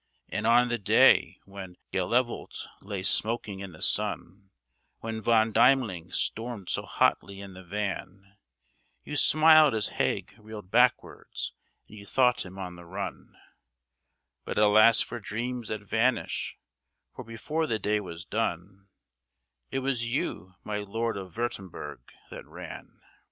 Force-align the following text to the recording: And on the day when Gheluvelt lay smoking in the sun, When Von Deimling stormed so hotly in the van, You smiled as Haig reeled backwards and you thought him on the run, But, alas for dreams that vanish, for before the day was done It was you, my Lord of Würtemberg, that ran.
And 0.29 0.47
on 0.47 0.69
the 0.69 0.79
day 0.79 1.37
when 1.45 1.75
Gheluvelt 1.91 2.65
lay 2.81 3.03
smoking 3.03 3.59
in 3.59 3.71
the 3.73 3.83
sun, 3.83 4.49
When 4.97 5.21
Von 5.21 5.51
Deimling 5.53 6.11
stormed 6.11 6.69
so 6.69 6.81
hotly 6.87 7.39
in 7.39 7.53
the 7.53 7.63
van, 7.63 8.35
You 9.03 9.15
smiled 9.15 9.75
as 9.75 9.89
Haig 9.89 10.33
reeled 10.39 10.71
backwards 10.71 11.53
and 11.87 11.99
you 11.99 12.07
thought 12.07 12.43
him 12.47 12.57
on 12.57 12.77
the 12.77 12.85
run, 12.85 13.37
But, 14.43 14.57
alas 14.57 15.01
for 15.01 15.19
dreams 15.19 15.67
that 15.67 15.81
vanish, 15.83 16.57
for 17.13 17.23
before 17.23 17.67
the 17.67 17.77
day 17.77 17.99
was 17.99 18.25
done 18.25 18.87
It 19.69 19.81
was 19.81 20.11
you, 20.11 20.55
my 20.63 20.79
Lord 20.79 21.15
of 21.15 21.35
Würtemberg, 21.35 21.99
that 22.31 22.43
ran. 22.47 23.01